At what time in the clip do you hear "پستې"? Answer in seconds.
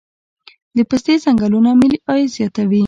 0.89-1.13